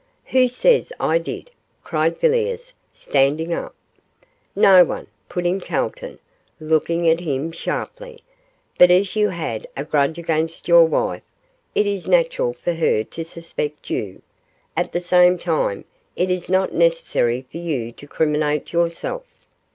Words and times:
'Who 0.25 0.47
says 0.47 0.91
I 0.99 1.19
did?' 1.19 1.51
cried 1.83 2.17
Villiers, 2.19 2.73
standing 2.91 3.53
up. 3.53 3.75
'No 4.55 4.83
one,' 4.83 5.05
put 5.29 5.45
in 5.45 5.59
Calton, 5.59 6.17
looking 6.59 7.07
at 7.07 7.19
him 7.19 7.51
sharply, 7.51 8.23
'but 8.79 8.89
as 8.89 9.15
you 9.15 9.29
had 9.29 9.67
a 9.77 9.85
grudge 9.85 10.17
against 10.17 10.67
your 10.67 10.85
wife, 10.85 11.21
it 11.75 11.85
is 11.85 12.07
natural 12.07 12.53
for 12.53 12.73
her 12.73 13.03
to 13.03 13.23
suspect 13.23 13.91
you, 13.91 14.23
at 14.75 14.91
the 14.91 15.01
same 15.01 15.37
time 15.37 15.85
it 16.15 16.31
is 16.31 16.49
not 16.49 16.73
necessary 16.73 17.45
for 17.51 17.57
you 17.57 17.91
to 17.91 18.07
criminate 18.07 18.73
yourself. 18.73 19.27